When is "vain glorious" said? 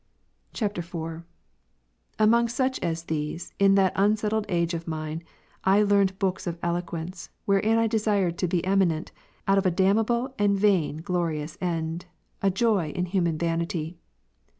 10.57-11.55